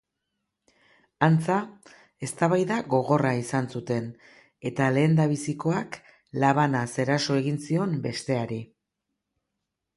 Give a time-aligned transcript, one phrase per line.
[1.27, 1.57] Antza,
[2.27, 4.09] eztabaida gogorra izan zuten
[4.71, 6.01] eta lehendabizikoak
[6.45, 8.63] labanaz eraso egin zion besteari.